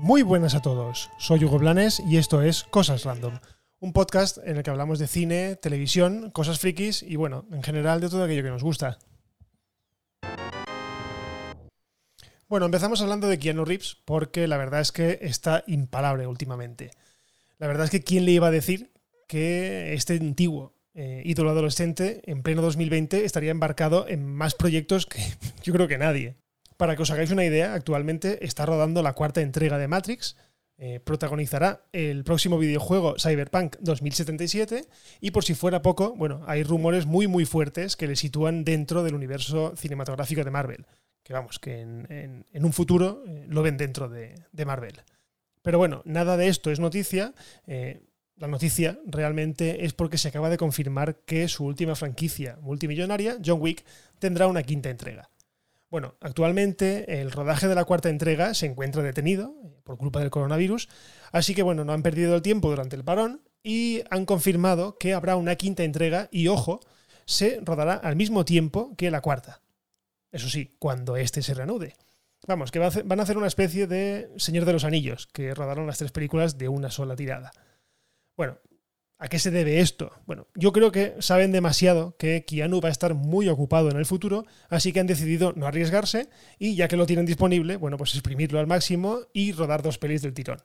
[0.00, 3.40] Muy buenas a todos, soy Hugo Blanes y esto es Cosas Random,
[3.80, 8.00] un podcast en el que hablamos de cine, televisión, cosas frikis y bueno, en general
[8.00, 9.00] de todo aquello que nos gusta.
[12.48, 16.92] Bueno, empezamos hablando de Keanu Reeves porque la verdad es que está imparable últimamente.
[17.58, 18.92] La verdad es que quién le iba a decir
[19.26, 25.20] que este antiguo eh, ídolo adolescente en pleno 2020 estaría embarcado en más proyectos que
[25.64, 26.36] yo creo que nadie.
[26.78, 30.36] Para que os hagáis una idea, actualmente está rodando la cuarta entrega de Matrix,
[30.78, 34.86] eh, protagonizará el próximo videojuego Cyberpunk 2077
[35.20, 39.02] y por si fuera poco, bueno, hay rumores muy muy fuertes que le sitúan dentro
[39.02, 40.86] del universo cinematográfico de Marvel
[41.28, 44.94] que vamos, que en, un futuro eh, lo ven dentro de, Marvel.
[45.60, 47.34] Pero bueno, nada de esto es noticia.
[47.66, 48.00] Eh,
[48.36, 53.60] la noticia realmente es porque se acaba de confirmar que su última franquicia multimillonaria, John
[53.60, 53.84] Wick,
[54.18, 55.28] tendrá una quinta entrega.
[55.90, 60.30] Bueno, actualmente el rodaje de la cuarta entrega se encuentra detenido eh, por culpa del
[60.30, 60.88] coronavirus,
[61.32, 65.14] así que bueno, no han perdido el tiempo durante el parón y han confirmado que
[65.14, 66.80] habrá una quinta entrega y ojo,
[67.24, 69.62] se rodará al mismo tiempo que la cuarta.
[70.30, 71.94] Eso sí, cuando este se reanude.
[72.46, 75.98] Vamos, que van a hacer una especie de Señor de los Anillos, que rodaron las
[75.98, 77.50] tres películas de una sola tirada.
[78.36, 78.58] Bueno,
[79.18, 80.12] ¿a qué se debe esto?
[80.26, 84.06] Bueno, yo creo que saben demasiado que Keanu va a estar muy ocupado en el
[84.06, 88.14] futuro, así que han decidido no arriesgarse y ya que lo tienen disponible, bueno, pues
[88.14, 90.58] exprimirlo al máximo y rodar dos pelis del tirón.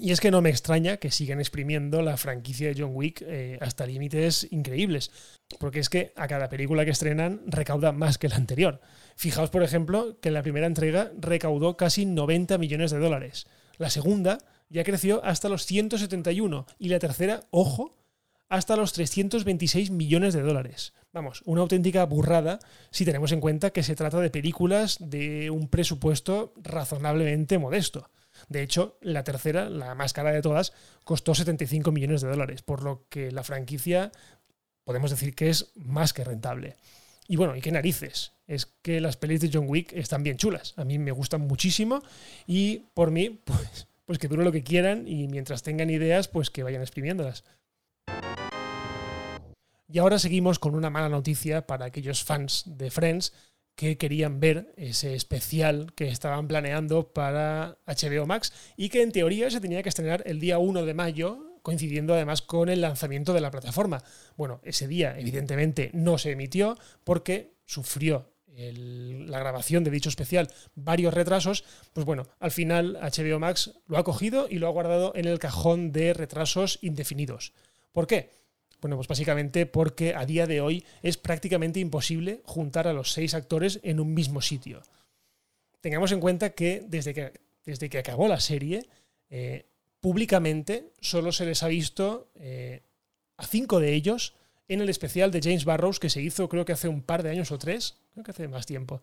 [0.00, 3.58] Y es que no me extraña que sigan exprimiendo la franquicia de John Wick eh,
[3.60, 5.10] hasta límites increíbles,
[5.58, 8.80] porque es que a cada película que estrenan recauda más que la anterior.
[9.16, 13.48] Fijaos, por ejemplo, que en la primera entrega recaudó casi 90 millones de dólares.
[13.76, 14.38] La segunda
[14.68, 17.94] ya creció hasta los 171 y la tercera, ojo,
[18.48, 20.94] hasta los 326 millones de dólares.
[21.12, 22.58] Vamos, una auténtica burrada
[22.90, 28.10] si tenemos en cuenta que se trata de películas de un presupuesto razonablemente modesto.
[28.48, 30.72] De hecho, la tercera, la más cara de todas,
[31.04, 34.12] costó 75 millones de dólares, por lo que la franquicia
[34.84, 36.76] podemos decir que es más que rentable.
[37.26, 38.32] Y bueno, ¿y qué narices?
[38.46, 40.72] Es que las pelis de John Wick están bien chulas.
[40.76, 42.02] A mí me gustan muchísimo
[42.46, 46.48] y por mí, pues, pues que dure lo que quieran y mientras tengan ideas, pues
[46.48, 47.44] que vayan exprimiéndolas.
[49.86, 53.34] Y ahora seguimos con una mala noticia para aquellos fans de Friends
[53.76, 59.50] que querían ver ese especial que estaban planeando para HBO Max y que en teoría
[59.50, 63.42] se tenía que estrenar el día 1 de mayo, coincidiendo además con el lanzamiento de
[63.42, 64.02] la plataforma.
[64.38, 71.14] Bueno, ese día evidentemente no se emitió porque sufrió la grabación de dicho especial varios
[71.14, 75.26] retrasos, pues bueno, al final HBO Max lo ha cogido y lo ha guardado en
[75.26, 77.52] el cajón de retrasos indefinidos.
[77.92, 78.30] ¿Por qué?
[78.80, 83.34] Bueno, pues básicamente porque a día de hoy es prácticamente imposible juntar a los seis
[83.34, 84.82] actores en un mismo sitio.
[85.80, 87.32] Tengamos en cuenta que desde que,
[87.64, 88.86] desde que acabó la serie,
[89.30, 89.66] eh,
[90.00, 92.82] públicamente solo se les ha visto eh,
[93.36, 94.34] a cinco de ellos
[94.68, 97.30] en el especial de James Barrows que se hizo creo que hace un par de
[97.30, 99.00] años o tres, creo que hace más tiempo.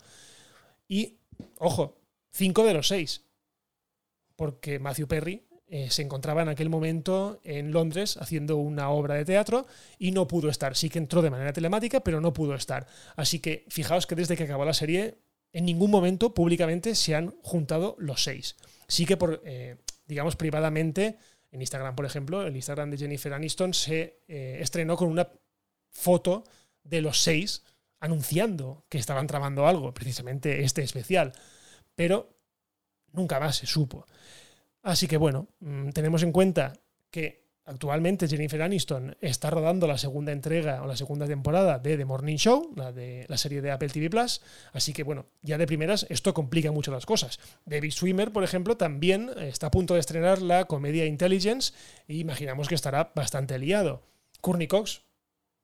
[0.87, 1.17] Y,
[1.57, 1.97] ojo,
[2.31, 3.23] cinco de los seis,
[4.35, 9.25] porque Matthew Perry eh, se encontraba en aquel momento en Londres haciendo una obra de
[9.25, 9.65] teatro
[9.97, 10.75] y no pudo estar.
[10.75, 12.85] Sí que entró de manera telemática, pero no pudo estar.
[13.15, 15.17] Así que fijaos que desde que acabó la serie,
[15.51, 18.55] en ningún momento públicamente se han juntado los seis.
[18.87, 21.17] Sí que por, eh, digamos, privadamente,
[21.51, 25.27] en Instagram, por ejemplo, el Instagram de Jennifer Aniston se eh, estrenó con una
[25.95, 26.43] foto
[26.83, 27.63] de los seis
[27.99, 31.33] anunciando que estaban tramando algo, precisamente este especial.
[31.95, 32.37] Pero
[33.13, 34.05] nunca más se supo.
[34.83, 36.73] Así que bueno, mm, tenemos en cuenta
[37.09, 42.05] que actualmente Jennifer Aniston está rodando la segunda entrega o la segunda temporada de The
[42.05, 44.41] Morning Show, la de la serie de Apple TV Plus.
[44.73, 47.39] Así que bueno, ya de primeras esto complica mucho las cosas.
[47.65, 51.73] David Swimmer, por ejemplo, también está a punto de estrenar la comedia Intelligence
[52.07, 54.03] y imaginamos que estará bastante liado.
[54.41, 55.01] Courtney Cox,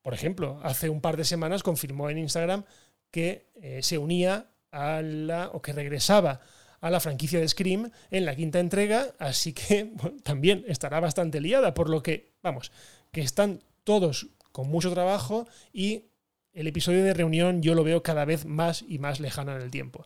[0.02, 2.64] por ejemplo, hace un par de semanas confirmó en Instagram
[3.12, 6.42] que eh, se unía a la o que regresaba
[6.80, 9.92] a la franquicia de Scream en la quinta entrega, así que
[10.24, 12.72] también estará bastante liada, por lo que, vamos,
[13.12, 16.06] que están todos con mucho trabajo y
[16.54, 19.72] el episodio de reunión yo lo veo cada vez más y más lejano en el
[19.72, 20.06] tiempo.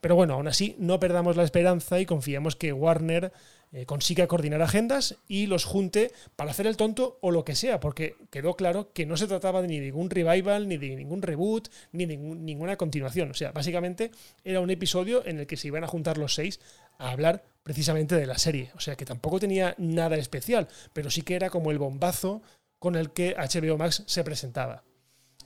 [0.00, 3.32] Pero bueno, aún así, no perdamos la esperanza y confiamos que Warner
[3.72, 7.80] eh, consiga coordinar agendas y los junte para hacer el tonto o lo que sea,
[7.80, 11.68] porque quedó claro que no se trataba de ni ningún revival, ni de ningún reboot,
[11.92, 13.30] ni de ninguna continuación.
[13.30, 14.12] O sea, básicamente
[14.44, 16.60] era un episodio en el que se iban a juntar los seis
[16.98, 18.70] a hablar precisamente de la serie.
[18.76, 22.42] O sea, que tampoco tenía nada especial, pero sí que era como el bombazo
[22.78, 24.84] con el que HBO Max se presentaba.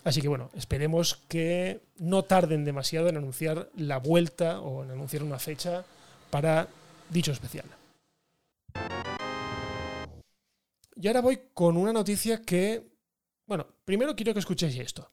[0.05, 5.23] Así que bueno, esperemos que no tarden demasiado en anunciar la vuelta o en anunciar
[5.23, 5.85] una fecha
[6.31, 6.69] para
[7.11, 7.67] dicho especial.
[10.95, 12.87] Y ahora voy con una noticia que,
[13.47, 15.11] bueno, primero quiero que escuchéis esto.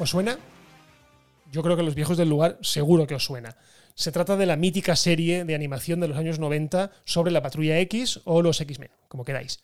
[0.00, 0.38] ¿Os suena?
[1.52, 3.58] Yo creo que los viejos del lugar seguro que os suena.
[3.94, 7.78] Se trata de la mítica serie de animación de los años 90 sobre la Patrulla
[7.80, 9.62] X o los X-Men, como queráis.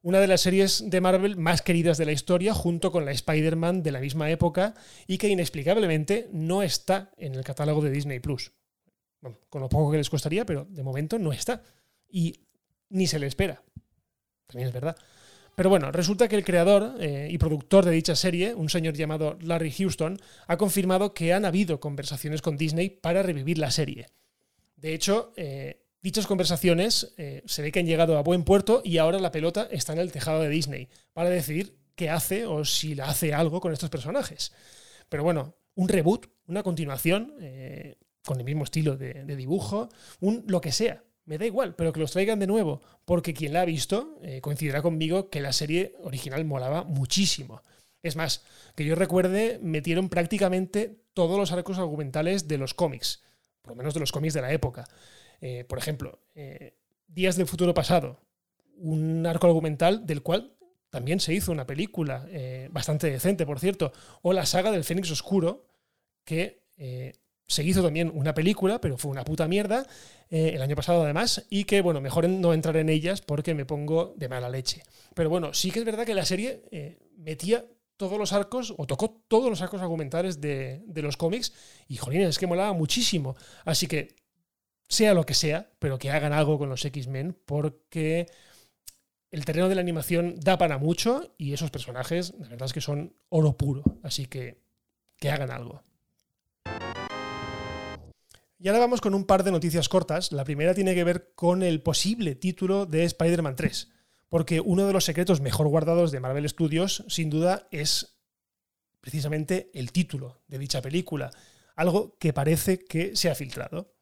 [0.00, 3.82] Una de las series de Marvel más queridas de la historia, junto con la Spider-Man
[3.82, 4.74] de la misma época,
[5.08, 8.52] y que inexplicablemente no está en el catálogo de Disney Plus.
[9.20, 11.60] Bueno, con lo poco que les costaría, pero de momento no está.
[12.08, 12.46] Y
[12.88, 13.60] ni se le espera.
[14.46, 14.96] También es verdad.
[15.54, 19.36] Pero bueno, resulta que el creador eh, y productor de dicha serie, un señor llamado
[19.42, 24.06] Larry Houston, ha confirmado que han habido conversaciones con Disney para revivir la serie.
[24.76, 28.96] De hecho, eh, dichas conversaciones eh, se ve que han llegado a buen puerto y
[28.98, 32.94] ahora la pelota está en el tejado de Disney para decidir qué hace o si
[32.94, 34.52] la hace algo con estos personajes.
[35.10, 37.34] Pero bueno, un reboot, una continuación,
[38.24, 39.90] con el mismo estilo de, de dibujo,
[40.20, 43.52] un lo que sea me da igual, pero que los traigan de nuevo, porque quien
[43.52, 47.62] la ha visto eh, coincidirá conmigo que la serie original molaba muchísimo.
[48.02, 53.22] Es más, que yo recuerde, metieron prácticamente todos los arcos argumentales de los cómics,
[53.62, 54.88] por lo menos de los cómics de la época.
[55.40, 56.76] Eh, por ejemplo, eh,
[57.06, 58.20] Días del futuro pasado,
[58.78, 60.56] un arco argumental del cual
[60.88, 62.26] también se hizo una película,
[62.70, 63.92] bastante decente, por cierto,
[64.22, 65.66] o la saga del Fénix Oscuro,
[66.24, 66.62] que
[67.52, 69.86] se hizo también una película, pero fue una puta mierda,
[70.30, 73.66] eh, el año pasado además, y que, bueno, mejor no entrar en ellas porque me
[73.66, 74.82] pongo de mala leche.
[75.14, 77.66] Pero bueno, sí que es verdad que la serie eh, metía
[77.98, 81.52] todos los arcos, o tocó todos los arcos argumentales de, los cómics,
[81.88, 83.36] y jolines, es que molaba muchísimo.
[83.66, 84.16] Así que,
[84.88, 88.28] sea lo que sea, pero que hagan algo con los X-Men, porque
[89.30, 92.80] el terreno de la animación da para mucho, y esos personajes, la verdad es que
[92.80, 93.82] son oro puro.
[94.02, 94.56] Así que,
[95.18, 95.82] que hagan algo.
[98.62, 100.30] Y ahora vamos con un par de noticias cortas.
[100.30, 103.90] La primera tiene que ver con el posible título de Spider-Man 3,
[104.28, 108.20] porque uno de los secretos mejor guardados de Marvel Studios, sin duda, es
[109.00, 111.32] precisamente el título de dicha película,
[111.74, 113.96] algo que parece que se ha filtrado.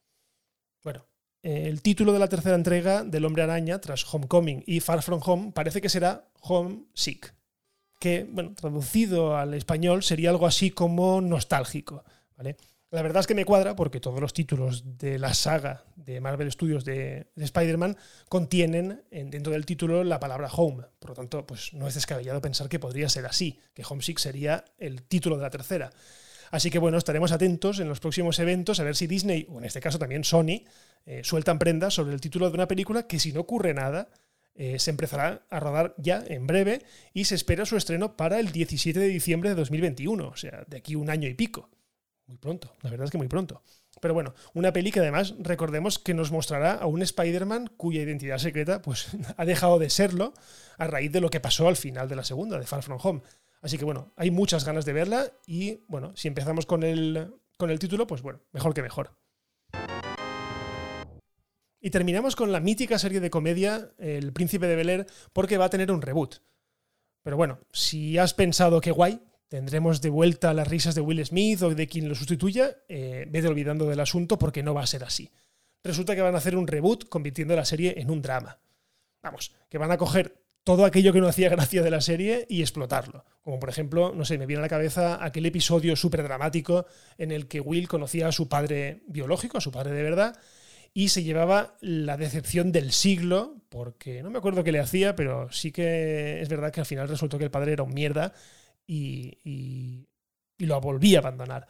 [0.84, 1.06] Bueno,
[1.40, 5.52] el título de la tercera entrega del Hombre Araña, tras Homecoming y Far From Home,
[5.52, 7.34] parece que será Homesick,
[7.98, 12.04] que, bueno, traducido al español sería algo así como nostálgico,
[12.36, 12.58] ¿vale?
[12.92, 16.50] La verdad es que me cuadra porque todos los títulos de la saga de Marvel
[16.50, 17.96] Studios de, Spider-Man
[18.28, 20.86] contienen dentro del título la palabra home.
[20.98, 24.64] Por lo tanto, pues no es descabellado pensar que podría ser así, que Homesick sería
[24.76, 25.92] el título de la tercera.
[26.50, 29.66] Así que bueno, estaremos atentos en los próximos eventos a ver si Disney, o en
[29.66, 30.64] este caso también Sony,
[31.06, 34.08] eh, sueltan prendas sobre el título de una película que si no ocurre nada,
[34.56, 36.82] eh, se empezará a rodar ya en breve
[37.14, 40.76] y se espera su estreno para el 17 de diciembre de 2021, o sea, de
[40.76, 41.70] aquí un año y pico.
[42.30, 43.60] Muy pronto, la verdad es que muy pronto.
[44.00, 48.38] Pero bueno, una peli que además recordemos que nos mostrará a un Spider-Man cuya identidad
[48.38, 50.32] secreta pues, ha dejado de serlo
[50.78, 53.22] a raíz de lo que pasó al final de la segunda, de Far From Home.
[53.62, 57.68] Así que bueno, hay muchas ganas de verla y bueno, si empezamos con el, con
[57.70, 59.10] el título, pues bueno, mejor que mejor.
[61.80, 65.64] Y terminamos con la mítica serie de comedia El Príncipe de Bel Air porque va
[65.64, 66.36] a tener un reboot.
[67.24, 69.20] Pero bueno, si has pensado que guay,
[69.50, 73.48] tendremos de vuelta las risas de Will Smith o de quien lo sustituya, eh, vete
[73.48, 75.28] olvidando del asunto porque no va a ser así.
[75.82, 78.60] Resulta que van a hacer un reboot convirtiendo la serie en un drama.
[79.22, 82.60] Vamos, que van a coger todo aquello que no hacía gracia de la serie y
[82.60, 83.24] explotarlo.
[83.42, 86.86] Como por ejemplo, no sé, me viene a la cabeza aquel episodio súper dramático
[87.18, 90.38] en el que Will conocía a su padre biológico, a su padre de verdad,
[90.94, 95.50] y se llevaba la decepción del siglo, porque no me acuerdo qué le hacía, pero
[95.50, 98.32] sí que es verdad que al final resultó que el padre era un mierda
[98.90, 100.06] y,
[100.58, 101.66] lo volví a abandonar.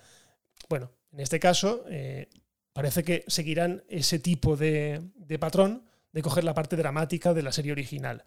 [0.69, 2.29] Bueno, en este caso eh,
[2.73, 5.01] parece que seguirán ese tipo de,
[5.39, 8.25] patrón de coger la parte dramática de la serie original.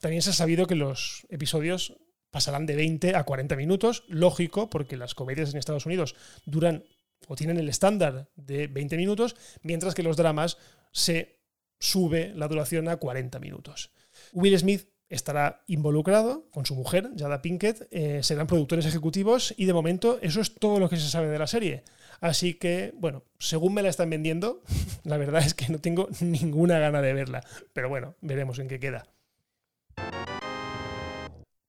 [0.00, 1.96] También se ha sabido que los episodios
[2.30, 6.84] pasarán de 20 a 40 minutos, lógico, porque las comedias en Estados Unidos duran
[7.26, 10.58] o tienen el estándar de 20 minutos, mientras que los dramas
[10.92, 11.40] se
[11.78, 13.90] sube la duración a 40 minutos.
[14.32, 19.72] Will Smith estará involucrado con su mujer, Jada Pinkett, eh, serán productores ejecutivos y de
[19.72, 21.84] momento eso es todo lo que se sabe de la serie.
[22.20, 24.62] Así que, bueno, según me la están vendiendo,
[25.04, 27.42] la verdad es que no tengo ninguna gana de verla.
[27.72, 29.06] Pero bueno, veremos en qué queda.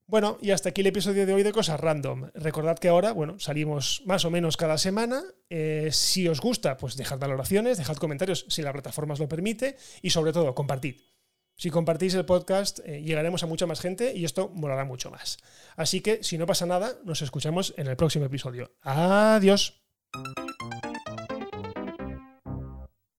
[0.07, 2.29] Bueno, y hasta aquí el episodio de hoy de Cosas Random.
[2.35, 5.23] Recordad que ahora, bueno, salimos más o menos cada semana.
[5.49, 9.77] Eh, si os gusta, pues dejad valoraciones, dejad comentarios si la plataforma os lo permite
[10.03, 10.97] y sobre todo, compartid.
[11.55, 15.37] Si compartís el podcast, eh, llegaremos a mucha más gente y esto molará mucho más.
[15.75, 18.71] Así que, si no pasa nada, nos escuchamos en el próximo episodio.
[18.81, 19.81] Adiós.